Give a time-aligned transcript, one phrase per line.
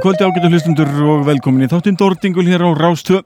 [0.00, 3.18] Góð kvöldi ágættu hlustundur og velkomin í þáttinn Dordingul hér á Rástvö.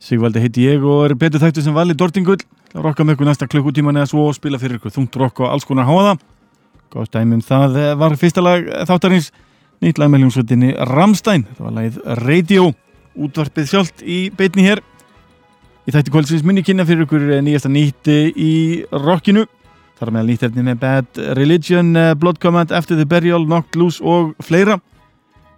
[0.00, 2.38] Sigvaldi heiti ég og er betur þættu sem vali Dordingul.
[2.72, 5.68] Rokka með ykkur næsta klukkutíman eða svo og spila fyrir ykkur þungt rokk og alls
[5.68, 6.14] konar háaða.
[6.88, 9.28] Góð dæmum það var fyrsta lag þáttarins,
[9.84, 11.44] nýtt lag með hljómsveitinni Ramstein.
[11.58, 12.72] Það var lagið Radio,
[13.12, 14.80] útvarpið sjálft í beitni hér.
[15.84, 18.52] Í þætti kvöldsins minni kynna fyrir ykkur nýjasta nýtti í
[19.04, 19.44] rockinu.
[20.00, 24.00] Það er meðal nýtt efni með Bad Religion, Blood Command, After the Burial, Knocked Loose
[24.00, 24.80] og fleira.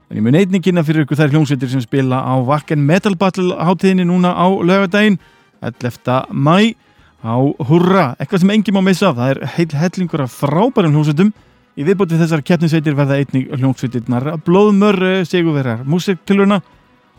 [0.09, 3.53] En ég mun einnig kynna fyrir ykkur þær hljómsveitir sem spila á Wacken Metal Battle
[3.61, 5.19] hátíðinni núna á lögadaginn
[5.61, 6.33] 11.
[6.33, 6.73] mæ
[7.21, 7.37] á
[7.69, 11.33] Hurra, eitthvað sem enginn má missa það er heil hellingur af frábærum hljómsveitum.
[11.77, 16.63] Í viðbótið þessar keppnisveitir verða einnig hljómsveitirnar Blóðmör Sigurverðar músiktilurna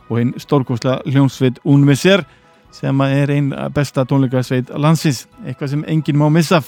[0.10, 2.26] og einn stórkosla hljómsveit Unvisser
[2.74, 6.64] sem er einn besta tónleikasveit landsins, eitthvað sem enginn má missa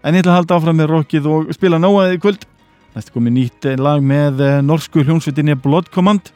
[0.00, 2.48] en ég ætla að halda áfram með rockið og spila náaðið kvöld
[2.90, 6.32] Næstu komið nýtt lag með eh, norsku hljómsveitinni Blood Command.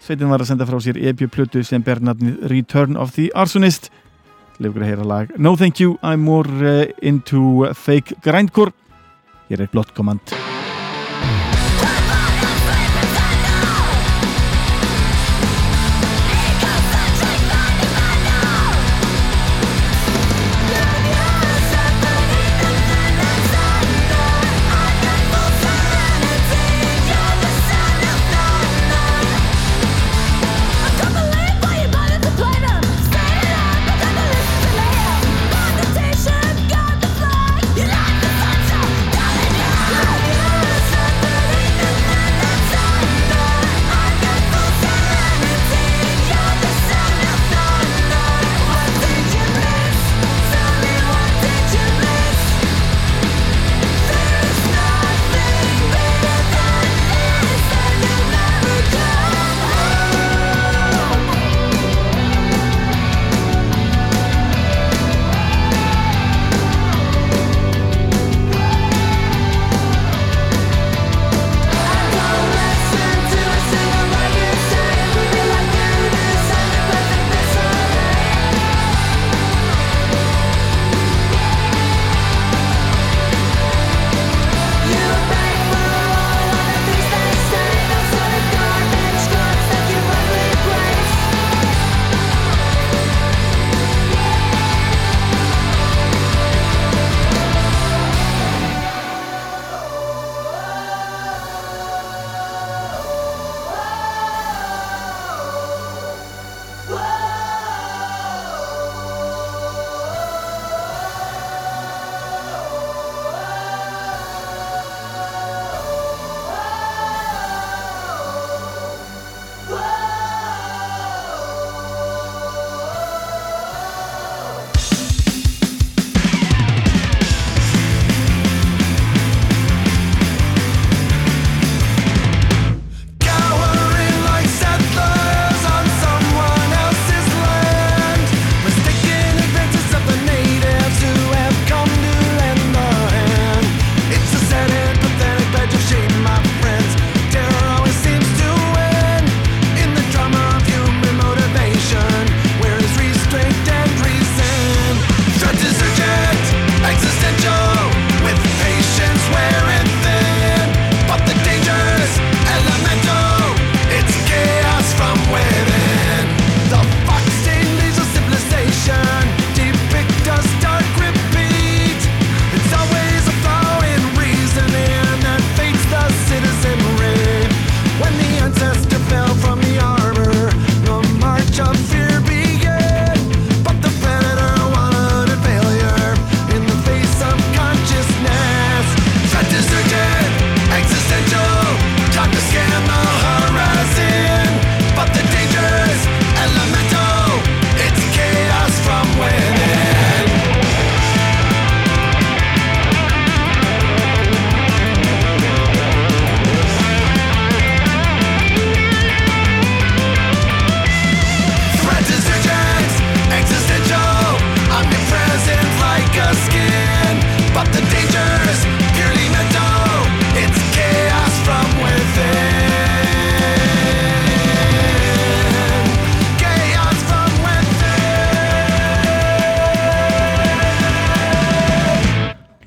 [0.00, 3.90] Sveitin var að senda frá sér EP-plötu sem ber nafnið Return of the Arsonist.
[4.60, 8.72] Leifur að heyra lag No Thank You, I'm More eh, Into Fake Grindcore.
[9.52, 10.59] Hér er Blood Command.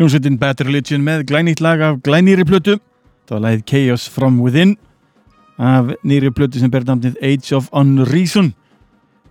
[0.04, 2.74] Hljómsveitin Bad Religion með glænýtt lag af glænýri plötu.
[3.24, 4.74] Það var lagið Chaos From Within
[5.56, 8.50] af nýri plötu sem ber namnið Age of Unreason.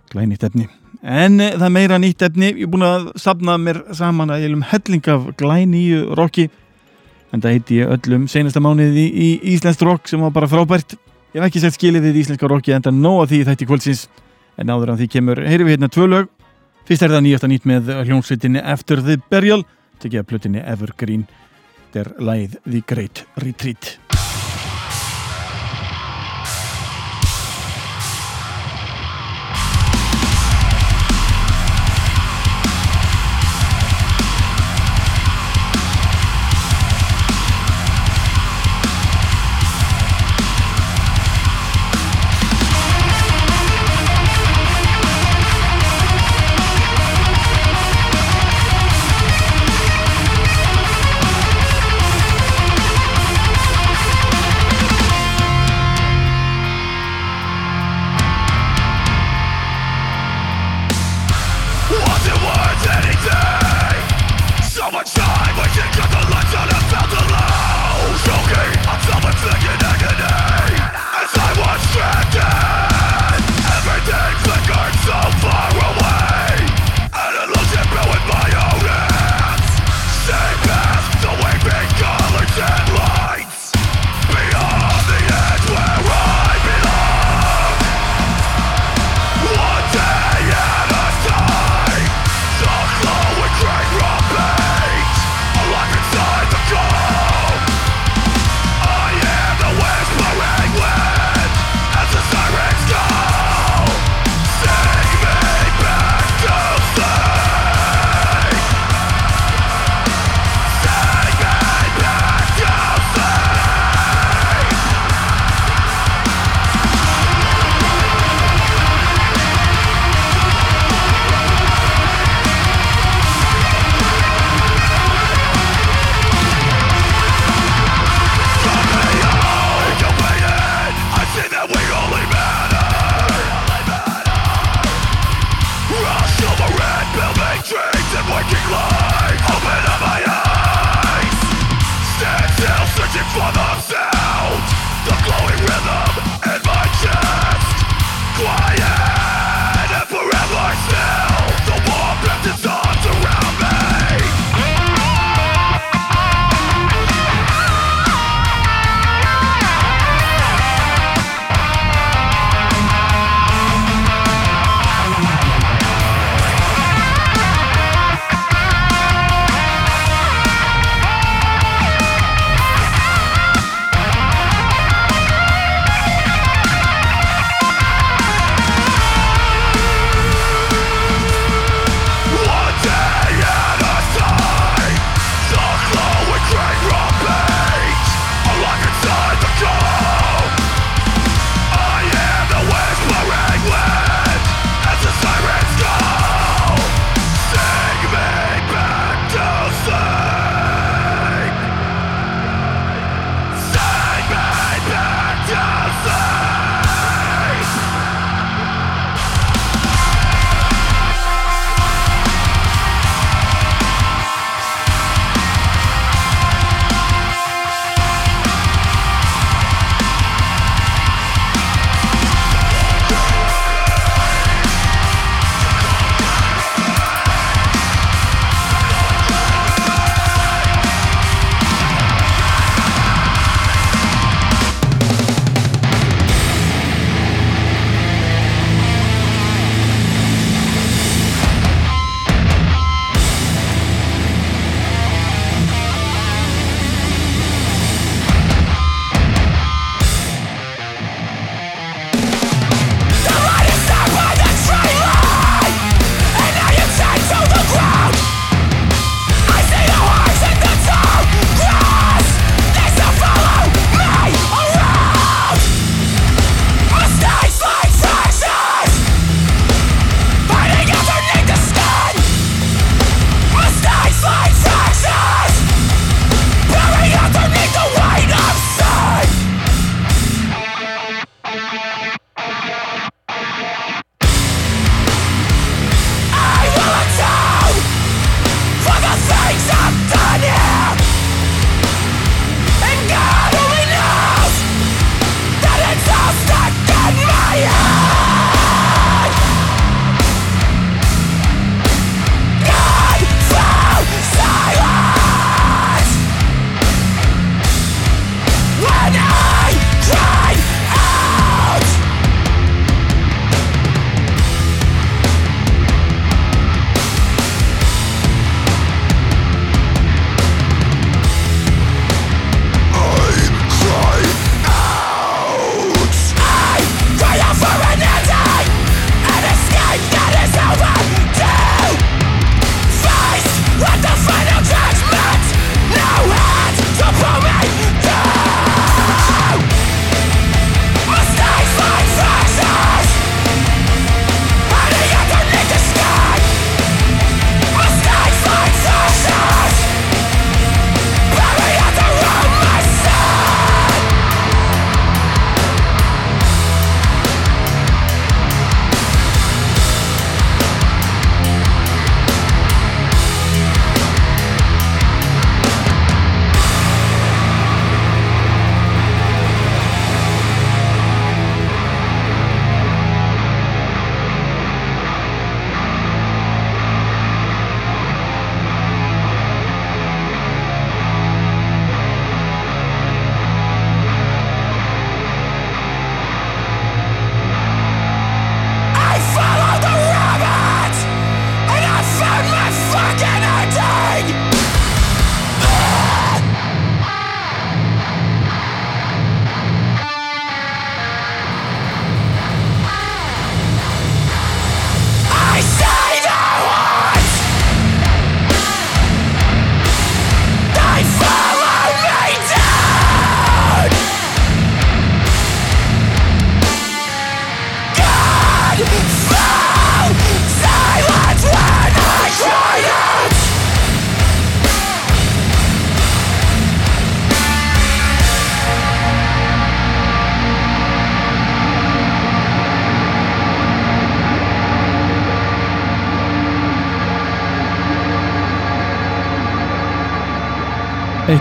[0.09, 0.65] Glænýtt efni.
[1.03, 2.49] En eh, það meira nýtt efni.
[2.55, 6.47] Ég er búin að sapna mér saman að ég um helling af glænýju rocki.
[7.29, 10.97] En það heiti ég öllum senasta mánuði í, í Íslensk rock sem var bara frábært.
[11.35, 13.69] Ég hef ekki sett skilið við íslenska rocki en það nóg að því þetta í
[13.69, 14.03] kvöldsins.
[14.57, 16.35] En áður en því kemur, heyrim við hérna tvö lög.
[16.89, 19.61] Fyrst er það nýjasta nýtt með hljómsveitinni After the Burial
[20.03, 21.27] tekið að plutinni Evergreen?
[21.93, 23.97] Der læð The Great Retreat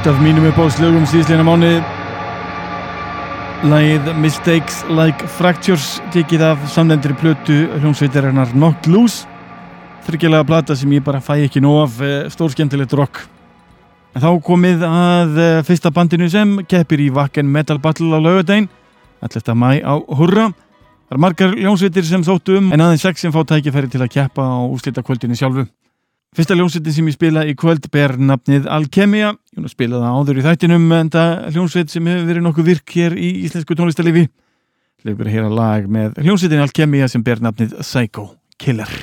[0.03, 1.69] Eitt af mínum uppáhaldslögum síðsleina mánu
[3.71, 9.29] Lægið Mistakes Like Fractures tekið af samlendri plötu hljómsveitarinnar Knocked Loose.
[10.03, 13.21] Þryggjalega plata sem ég bara fæ ekki nóg af eh, stórskemmtilegt rock.
[14.17, 18.67] En þá komið að eh, fyrsta bandinu sem keppir í Wacken Metal Battle á laugadaginn
[19.23, 19.55] 11.
[19.55, 20.49] mæ á Hurra.
[21.07, 24.11] Það er margar hljómsveitir sem þóttu um en aðeins sex sem fá tækifæri til að
[24.19, 25.69] keppa á úslita kvöldinu sjálfu
[26.33, 29.35] Fyrsta hljómsveitin sem ég spila í kvöld ber nafnið Alkemia.
[29.53, 33.19] Ég spilaði það áður í þættinum en það hljómsveit sem hefur verið nokkuð virk hér
[33.21, 34.25] í íslensku tónlistalifi.
[35.05, 39.03] Leifur að lag með hljómsveitin Alkemia sem ber nafnið Psycho Killer.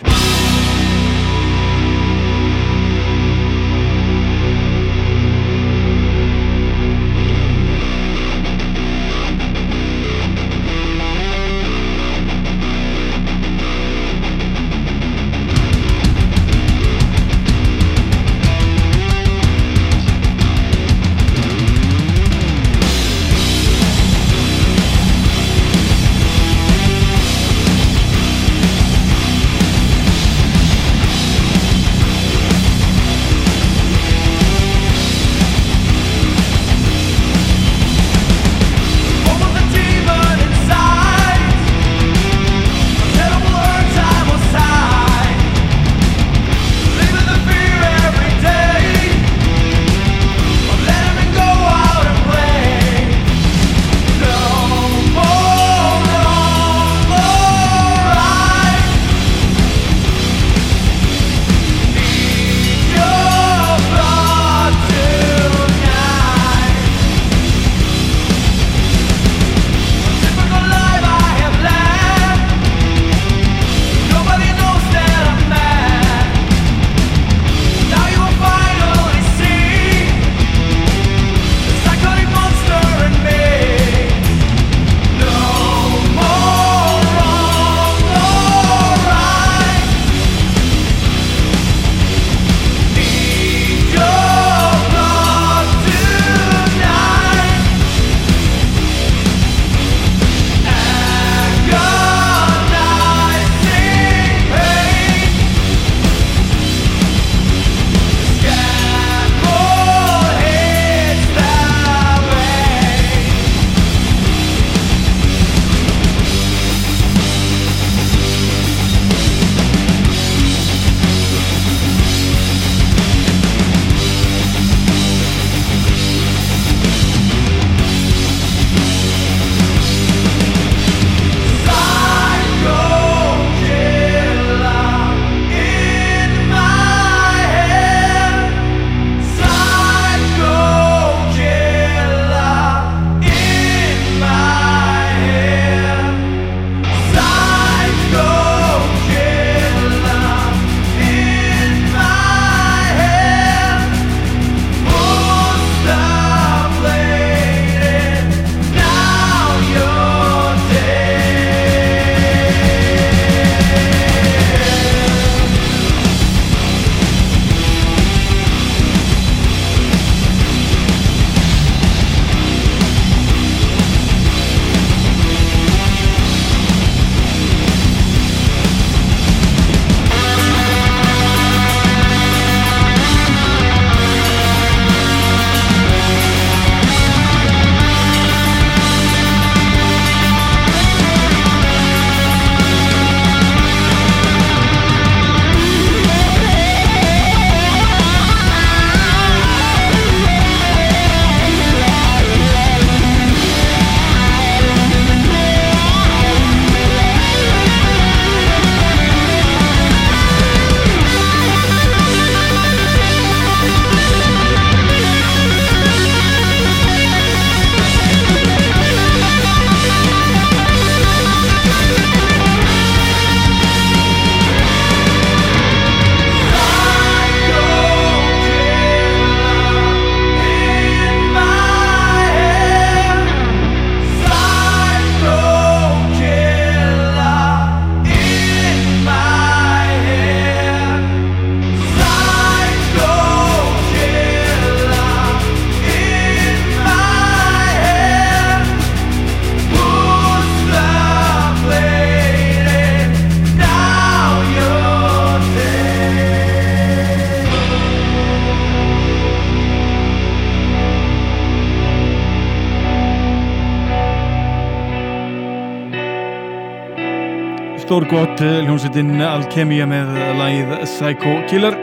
[268.09, 271.75] Gott eh, hljómsveitin Alkemia með lagið Psycho Killer.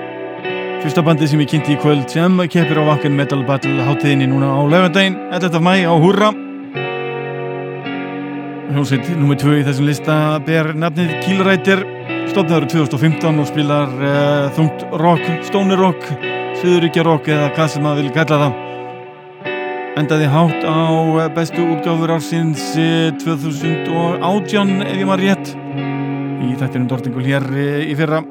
[0.83, 4.51] Fyrsta bandi sem ég kynnti í kvöld sem keppir á Vakken Metal Battle hátíðinni núna
[4.51, 5.61] á lögandaginn 11.
[5.63, 6.31] mæ á Húrra.
[8.73, 11.85] Hljómsveit nummið 2 í þessum lista ber nafnið Killrættir
[12.33, 16.11] stofnaður 2015 og spilar uh, þungt rock, stoner rock
[16.61, 18.65] söðuríkja rock eða hvað sem maður vil gæla það.
[19.97, 20.77] Endaði hátt á
[21.23, 22.67] eh, bestu útgáfur ársins
[23.23, 25.56] 2018 eh, ef ég maður rétt
[26.47, 28.23] í þættinum Dortingul hér eh, í fyrra.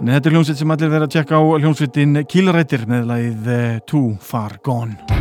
[0.00, 3.50] En þetta er hljómsveit sem allir verið að tjekka á hljómsveitin Kílarættir með lagið
[3.90, 5.19] Too Far Gone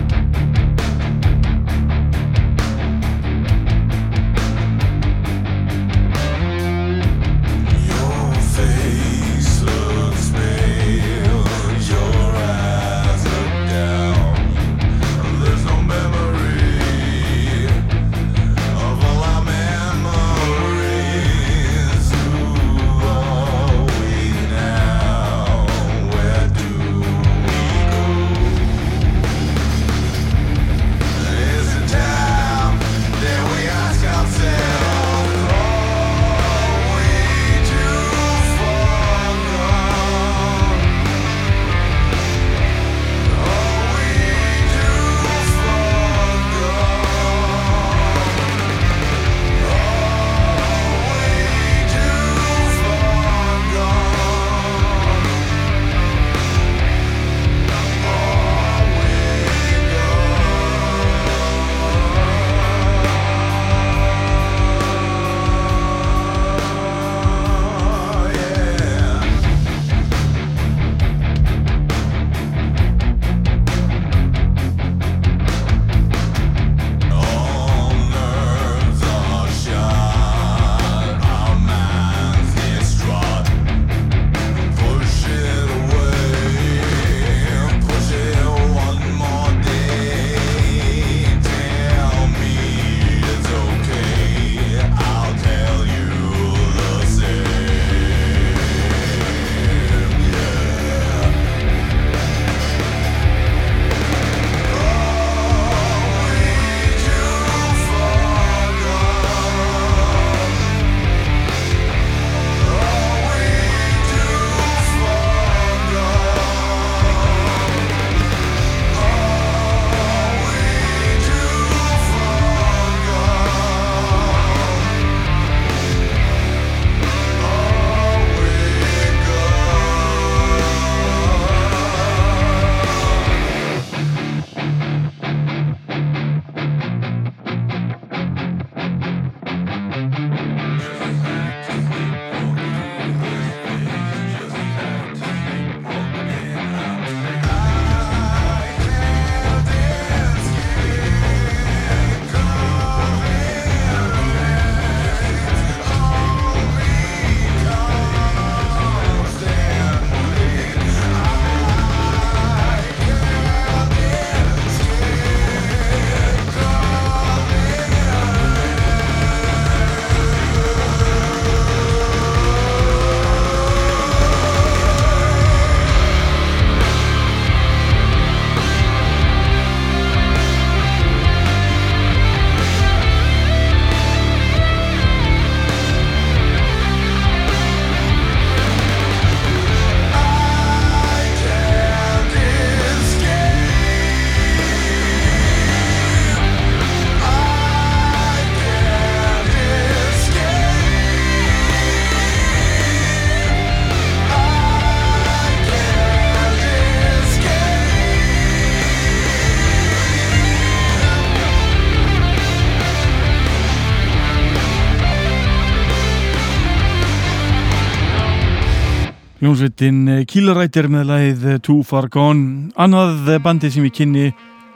[219.49, 222.67] Hljómsveitin eh, Kílarættir með lagið eh, Too Far Gone.
[222.77, 224.25] Annað bandi sem við kynni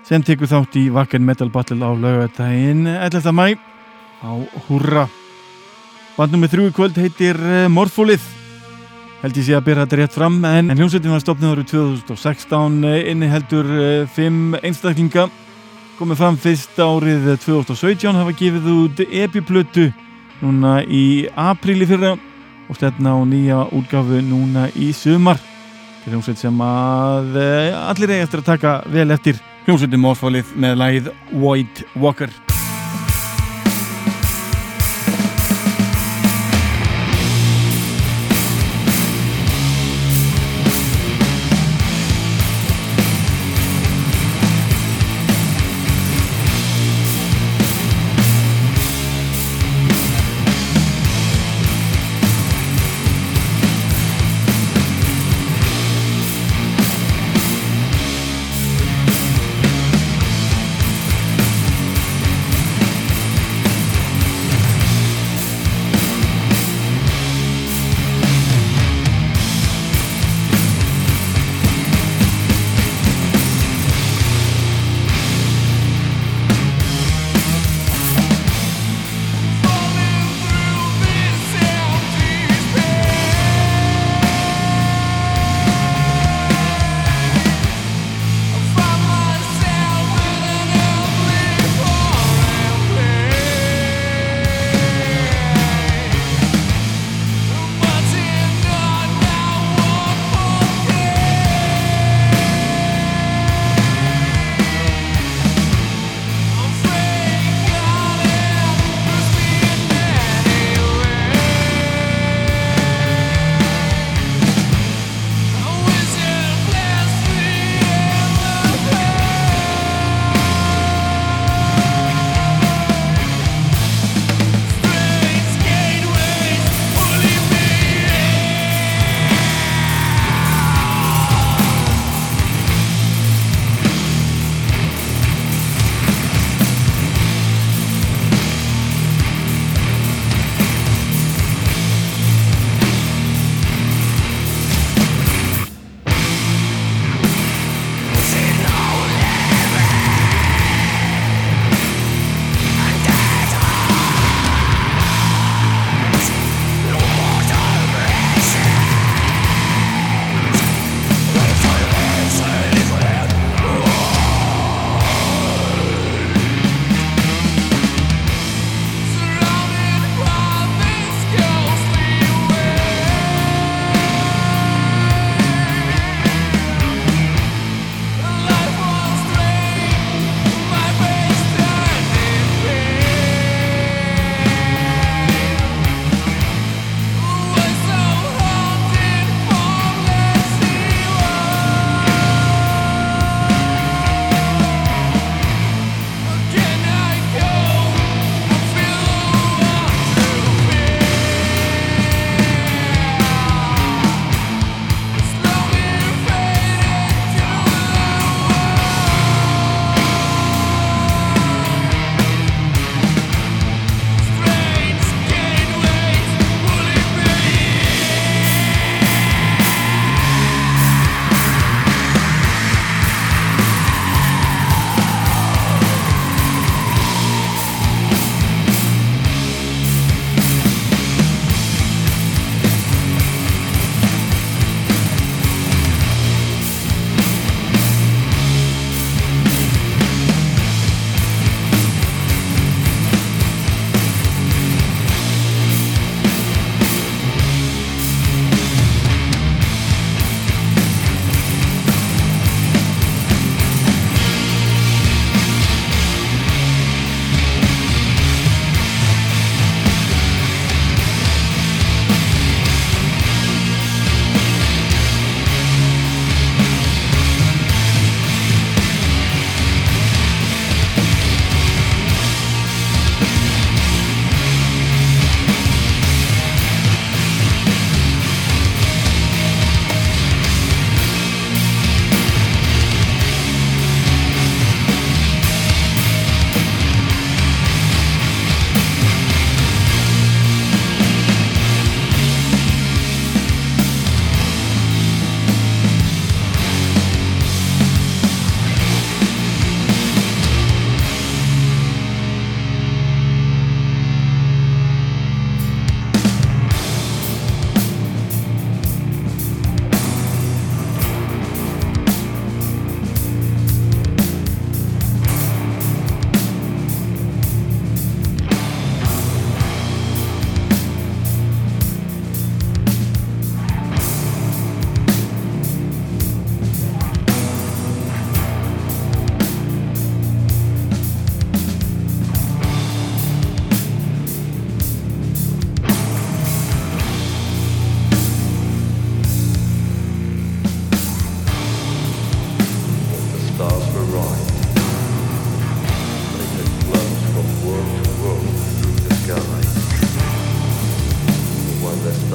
[0.08, 3.28] sem tekur þátt í Wacken Metal Battle á laugatægin 11.
[3.38, 3.54] mæ
[4.26, 4.34] á
[4.66, 5.04] Hurra
[6.18, 8.26] Bandnum með þrjú kvöld heitir eh, Morfólið.
[9.22, 12.82] Held ég sé að byrja þetta rétt fram en, hljómsveitin var stopnið árið 2016
[13.14, 13.72] inni heldur
[14.18, 15.30] fimm einstaklinga
[16.02, 19.92] komið fram fyrst árið 2017 hafa gefið út epiplötu
[20.42, 22.18] núna í apríli fyrra
[22.74, 25.38] og stefna á nýja útgafu núna í sumar.
[26.02, 29.38] Til hljómsveit sem að eh, allir eigi eftir að taka vel eftir.
[29.68, 32.34] Hljómsveitin Mósfálið með lægið White Walker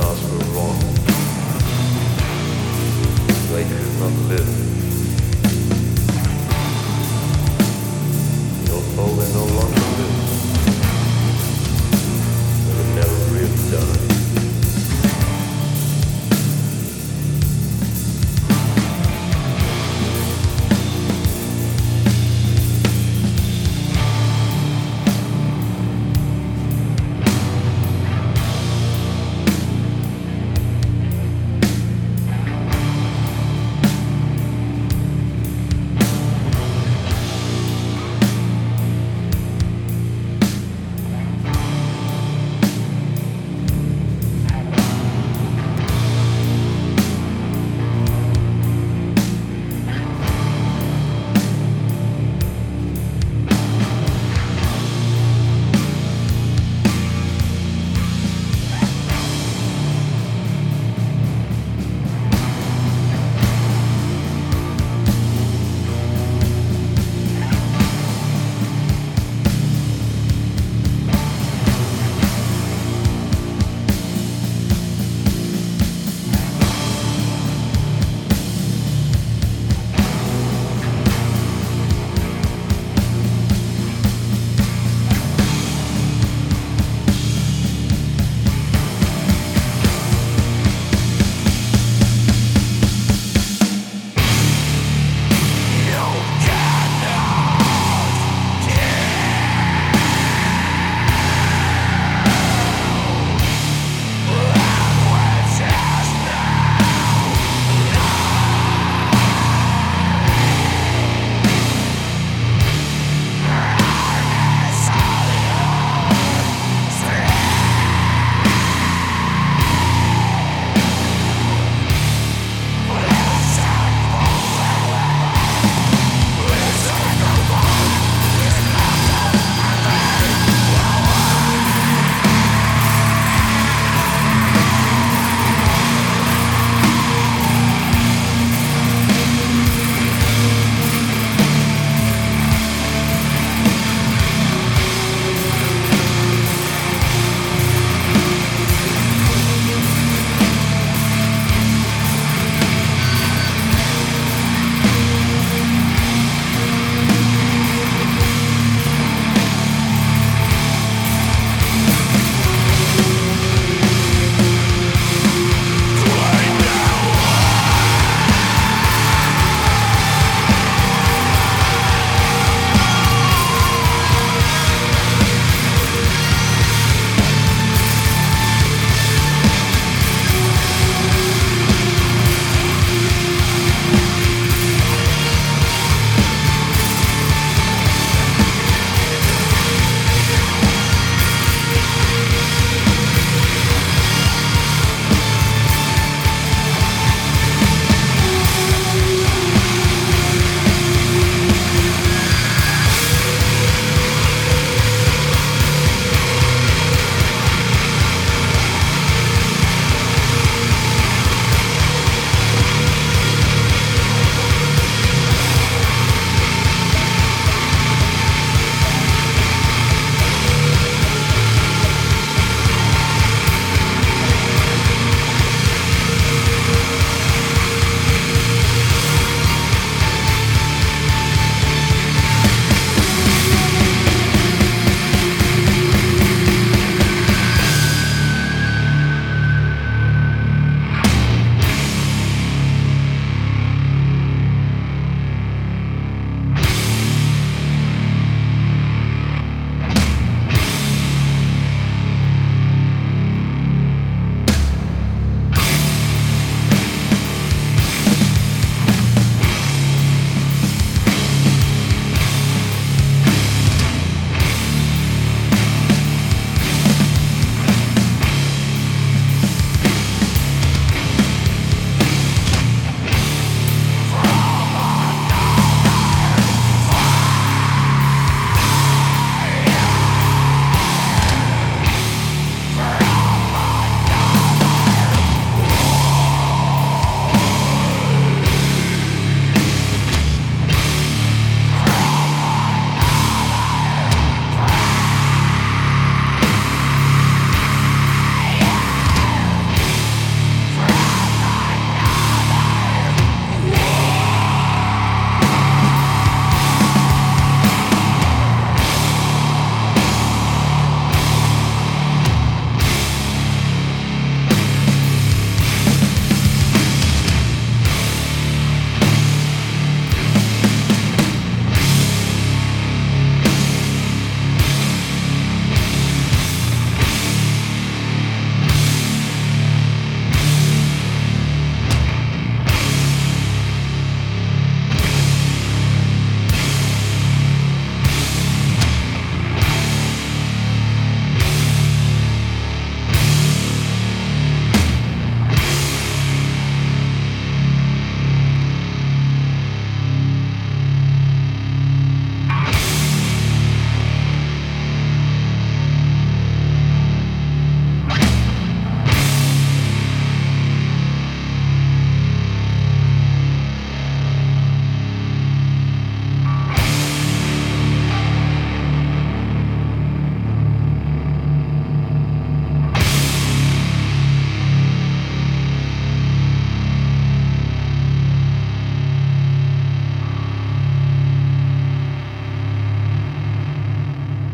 [0.00, 0.78] stars were wrong.
[3.50, 4.67] They could not live.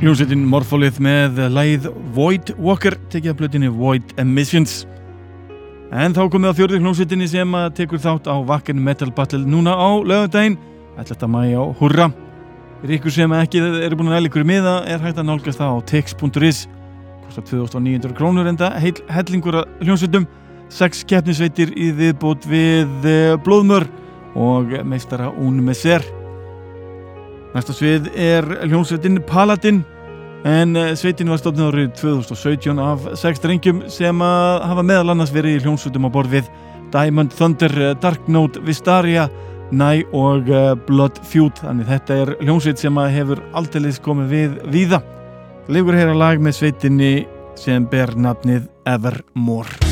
[0.05, 4.82] Hljómsveitin Morpholith með læð Void Walker tekið af blötinni Void Emissions.
[5.96, 9.88] En þá komið á fjörður hljómsveitinni sem tekur þátt á Wacken Metal Battle núna á
[10.05, 10.59] lögadaginn
[11.00, 11.24] 11.
[11.32, 12.11] mægi á Hurra
[12.82, 15.72] fyrir ykkur sem ekki eru búin að næla ykkur miða er hægt að nálgast það
[15.72, 16.61] á tix.is
[17.24, 20.28] kostar 2900 krónur enda heil hellingur að hljómsveitum.
[20.68, 23.88] 6 keppnisveitir í viðbót við eh, Blóðmör
[24.36, 26.05] og meistara Un Messer.
[27.57, 29.80] Næsta svið er hljómsveitin Paladin
[30.45, 35.32] en eh, sveitin var stofnið árið 2017 af sex drengjum sem að hafa meðal annars
[35.34, 36.51] verið í hljómsveitum á borð við
[36.95, 39.28] Diamond Thunder, eh, Dark Note, Vistaria,
[39.72, 45.01] Nye og eh, Blood Feud þannig þetta er hljómsveit sem hefur alltilis komið við víða.
[45.72, 47.14] Legur hér að lag með sveitinni
[47.59, 49.84] sem ber nafnið Evermore.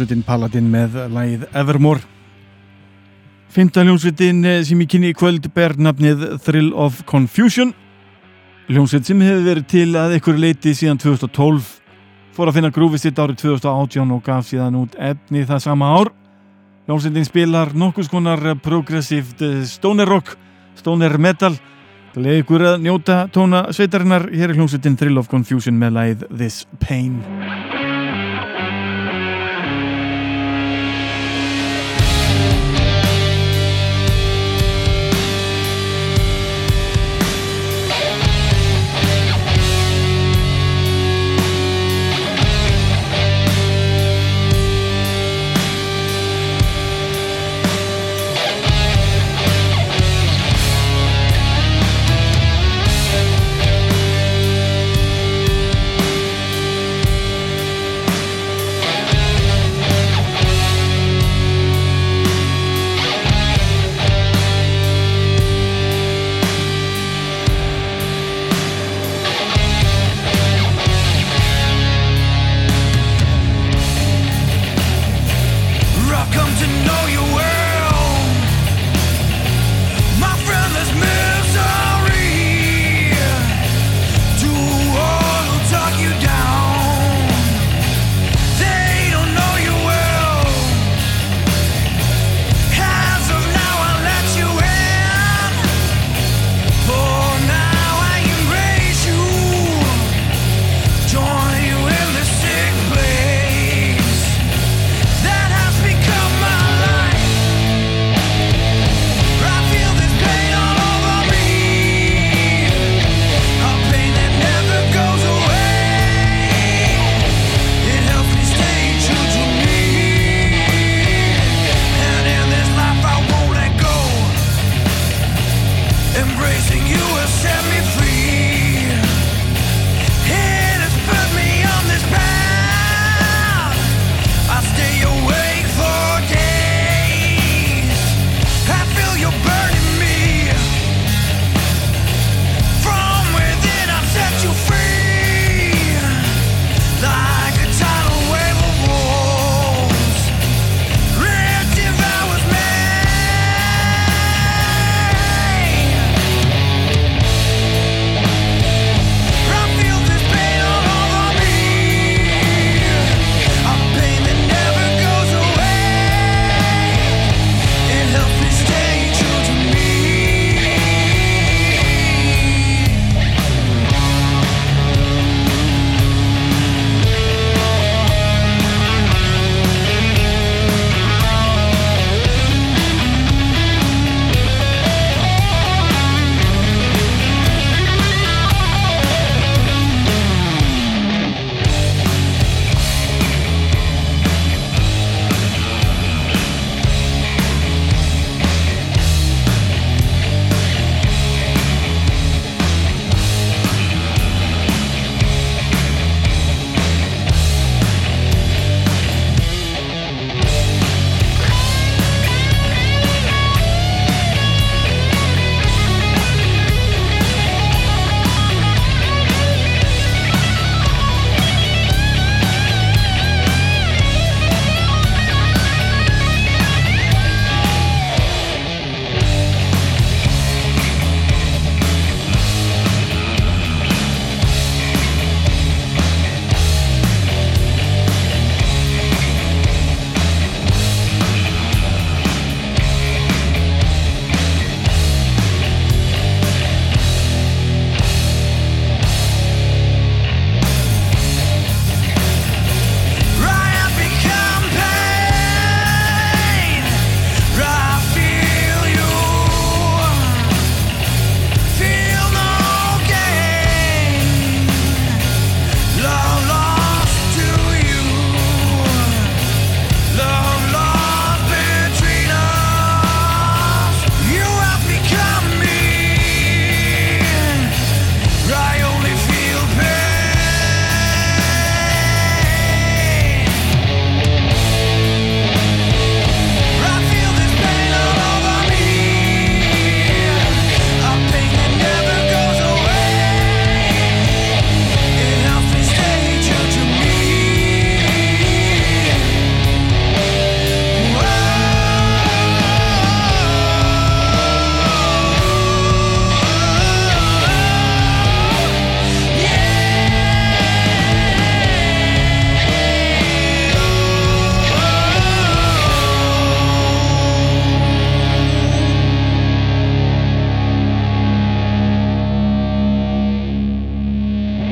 [0.00, 2.00] Hljómsveitin Paladin með lægið Evermore.
[3.52, 7.74] Fymta hljómsveitin eh, sem ég kynni í kvöld ber nafnið Thrill of Confusion.
[8.70, 11.66] Hljómsveit sem hefur verið til að einhverju leiti síðan 2012
[12.32, 16.12] fór að finna grúfið sitt árið 2018 og gaf síðan út efni það sama ár.
[16.88, 20.32] Hljómsveitin spilar nokkus konar progressivt eh, stoner rock
[20.80, 21.52] stoner metal.
[22.16, 26.64] Leði ykkur að njóta tóna sveitarinnar hér er hljómsveitin Thrill of Confusion með læð This
[26.80, 27.20] Pain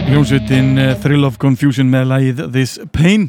[0.08, 3.26] hljómsveitin eh, Thrill of Confusion með lægið This Pain.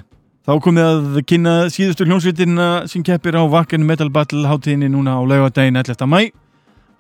[0.48, 5.22] Þá komið að kynna síðustu hljómsveitina sem keppir á Wacken Metal Battle hátíðinni núna á
[5.28, 6.08] laugadaginn 11.
[6.08, 6.32] mæ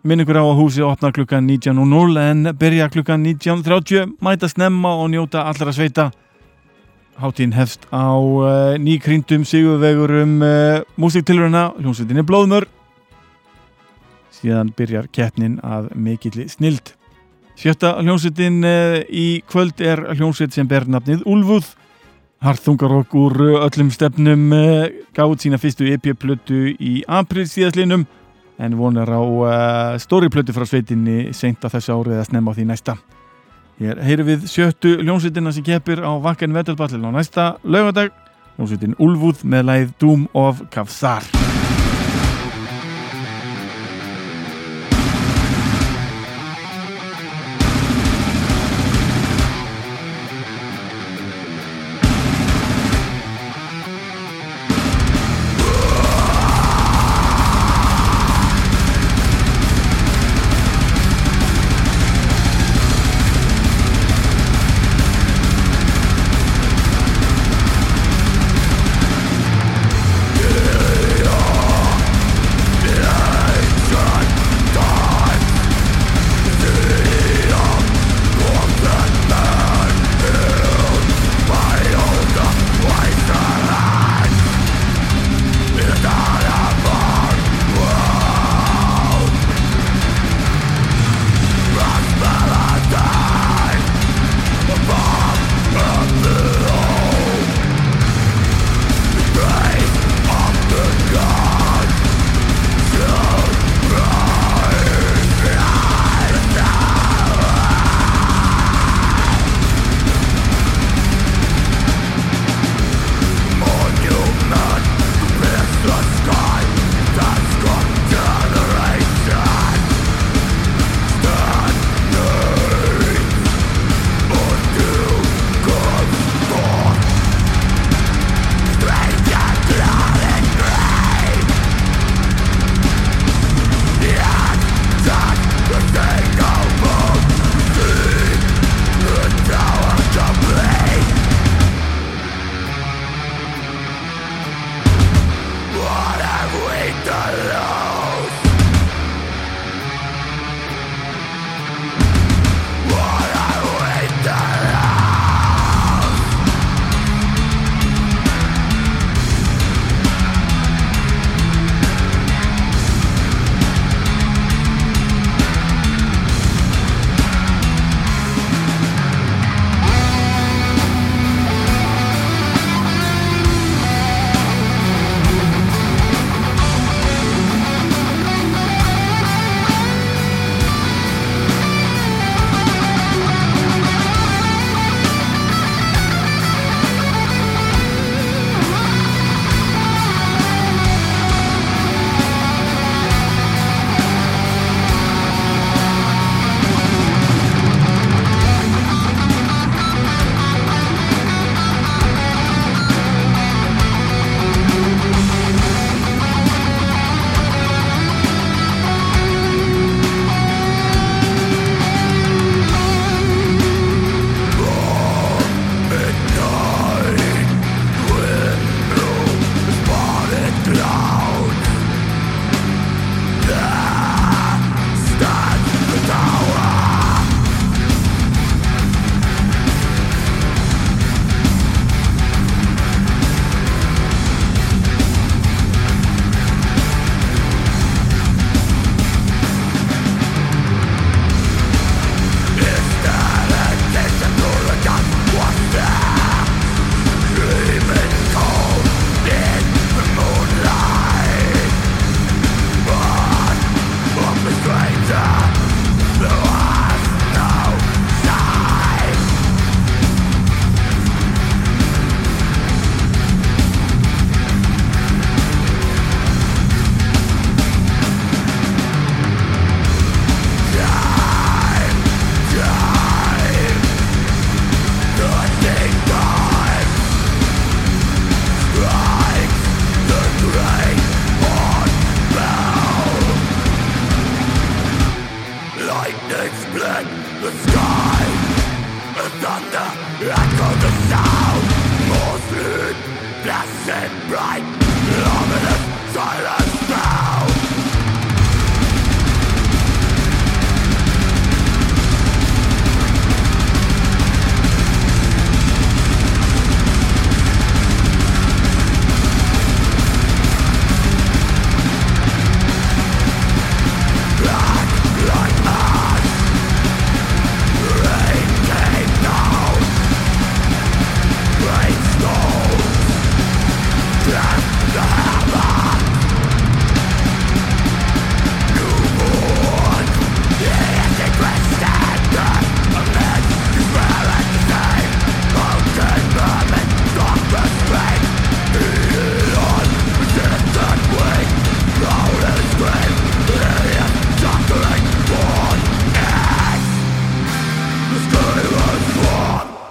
[0.04, 5.14] minn ykkur á að húsi opna klukkan 19.00 en byrja klukkan 19.30 mæta snemma og
[5.14, 6.10] njóta allra sveita.
[7.20, 12.68] Hátíðin hefst á uh, nýkrindum sigurvegur um uh, músiktilurina hljómsveitin er blóðmör.
[14.36, 16.99] Síðan byrjar keppnin af mikill snild
[17.60, 21.74] Sjötta hljómsveitin uh, í kvöld er hljómsveit sem ber nafnið Ulfuð
[22.40, 23.36] Harþungarokk úr
[23.66, 24.86] öllum stefnum uh,
[25.16, 28.06] gáð sína fyrstu EP-plötu í april síðastlinum
[28.64, 32.56] en vonar á uh, stóri plötu frá sveitinni seint að þessu árið að snemma á
[32.56, 32.96] því næsta.
[33.80, 38.16] Hér heyru við sjöttu hljómsveitina sem keppir á Vakken Vetelballin á næsta laugadag,
[38.56, 41.28] hljómsveitin Ulfuð með læð Doom of Kavsar.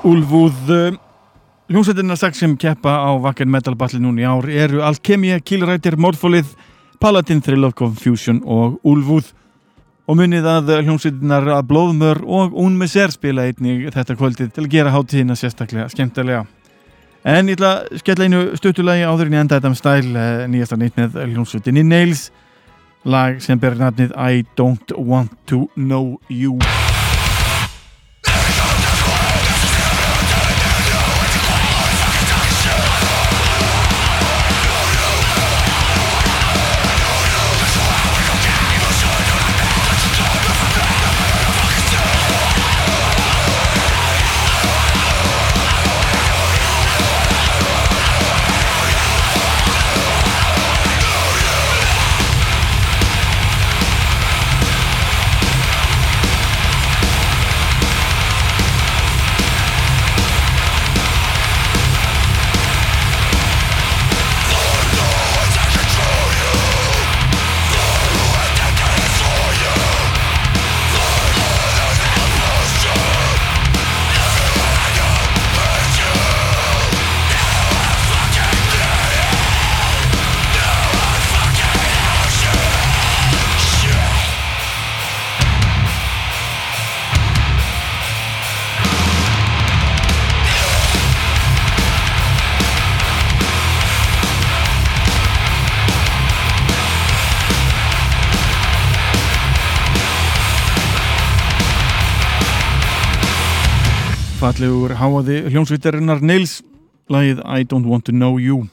[0.09, 0.95] Úlfúð eh,
[1.69, 6.55] hljómsveitirna sex sem keppa á Wacken Metal Battle núni ár eru Alkemia, Killrættir, Morfolið
[7.01, 9.35] Paladin, Thrill of Confusion og Úlfúð.
[10.09, 14.95] Og munið að hljómsveitirnar að Blóðmör og Unmeser spila einnig þetta kvöldið til að gera
[14.97, 16.47] hátíðina sérstaklega skemmtilega.
[17.29, 20.45] En ég ætla að skella einu stutulagi áður en ég enda þetta með stæl eh,
[20.49, 22.31] nýjasta nýtt með hljómsveitinni Nails
[23.05, 26.57] lag sem ber nafnið I Don't Want To Know You
[104.69, 106.59] fallegur háaði hljómsvitarinnar Nails
[107.09, 108.67] lagið I Don't Want To Know You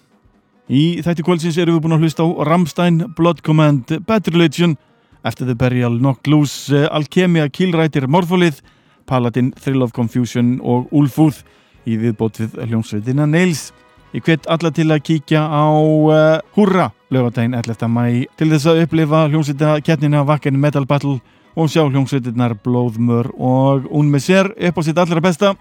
[0.68, 4.76] Í þætti kvöldsins erum við búin að hlusta á Rammstein, Blood Command, Bad Religion
[5.24, 8.60] After the Burial, Knock Loose eh, Alkemia, Killrætir, Morfolið
[9.08, 11.46] Paladin, Thrill of Confusion og Ulfúð
[11.88, 13.70] í viðbót við hljómsveitina Nails
[14.12, 17.88] Ég hvet alla til að kíkja á uh, Hurra lögadaginn 11.
[17.88, 21.22] mæ til þess að upplifa hljómsveita kettnina Wacken Metal Battle
[21.56, 25.54] og sjá hljómsveitirnar Blóðmör og Un Messer upp á sitt allra besta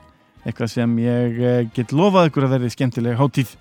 [0.45, 3.57] eitthvað sem ég eh, get lofað ykkur að verði skemmtileg hátíð.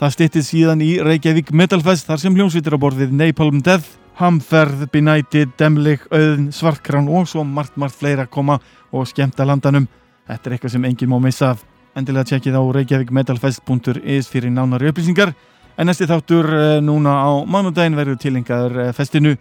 [0.00, 5.54] Það stýttið síðan í Reykjavík Metalfest þar sem hljómsveitir á borðið Napalm Death Hamferð, Benighted,
[5.58, 8.58] Demlik Öðn, Svartkrán og svo margt margt fleira koma
[8.92, 9.86] og skemmta landanum.
[10.28, 11.54] Þetta er eitthvað sem enginn má missa
[11.96, 15.32] endilega tjekkið á reykjavíkmetalfest.is fyrir nánari upplýsingar.
[15.80, 19.32] En næsti þáttur eh, núna á mánudagin verður tilengaður eh, festinu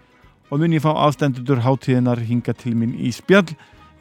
[0.52, 3.50] og mun ég fá afstendutur hátíðinar hinga til minn í spjall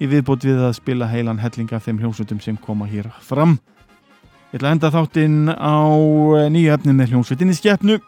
[0.00, 3.58] í viðbót við að spila heilan hellinga þeim hljómsveitum sem koma hér fram.
[4.50, 5.78] Ég ætla að enda þáttinn á
[6.40, 8.00] eh, nýju efni með hljómsveitinni Skjefnu.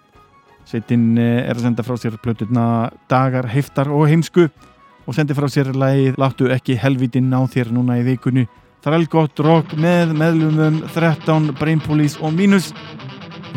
[0.66, 2.64] Sveitin eh, er að senda frá sér plötuna
[3.10, 8.00] Dagar, Heiftar og Heimsku og sendi frá sér lægið Láttu ekki helvitinn á þér núna
[8.00, 8.48] í vikunni.
[8.82, 12.72] Þrælgott rock með meðlumum 13, Brain Police og Minus.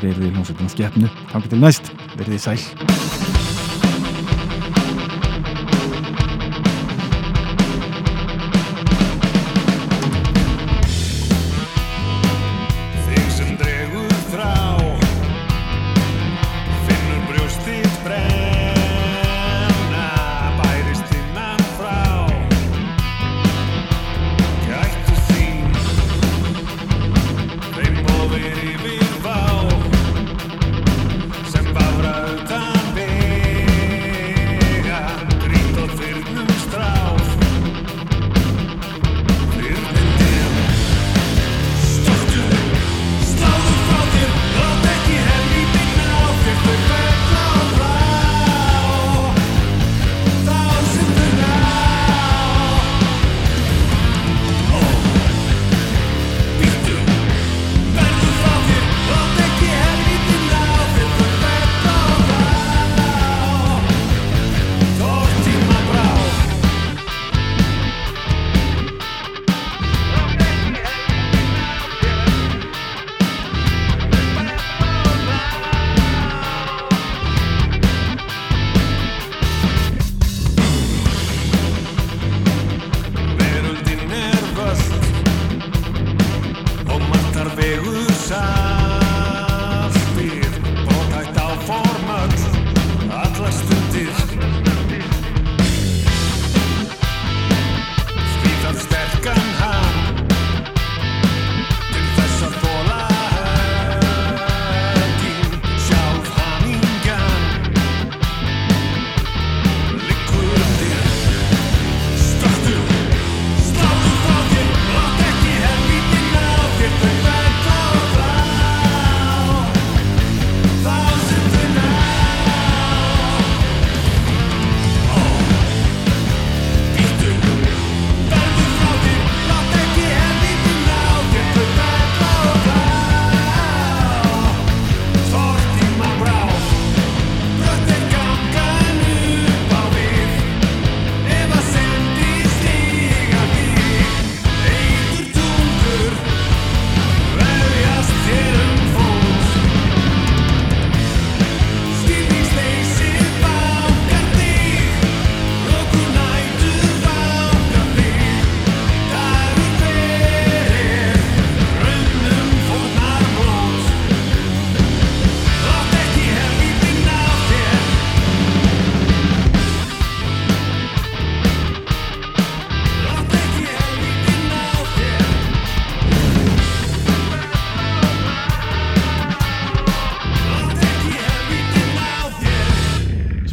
[0.04, 1.12] Reyðið hljómsveitinni Skjefnu.
[1.34, 1.94] Takk til næst.
[2.20, 3.05] Verðið sæl.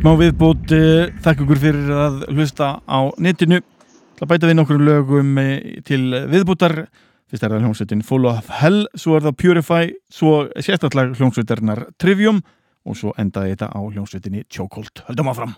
[0.03, 0.73] Smá viðbútt
[1.23, 3.61] þakk ykkur fyrir að hlusta á netinu.
[4.19, 5.39] Það bæta við nokkur lögum
[5.87, 6.01] til
[6.33, 6.75] viðbúttar
[7.31, 12.43] fyrst er það hljómsveitin Full of Hell svo er það Purify, svo sérstaklega hljómsveitarnar Trivium
[12.83, 15.07] og svo endaði þetta á hljómsveitinni Chokehold.
[15.07, 15.55] Höldum áfram